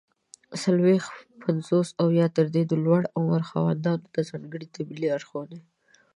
څلوېښت، 0.61 1.13
پنځوس 1.43 1.89
او 2.01 2.07
یا 2.19 2.27
تر 2.35 2.45
دې 2.55 2.63
د 2.67 2.73
لوړ 2.85 3.01
عمر 3.17 3.41
خاوندانو 3.49 4.11
ته 4.13 4.19
ځانګړي 4.29 4.67
طبي 4.75 4.95
لارښووني! 5.03 5.61